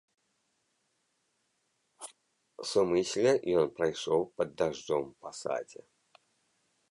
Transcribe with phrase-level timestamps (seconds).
[2.69, 5.81] Сумысля ён прайшоў пад дажджом па садзе.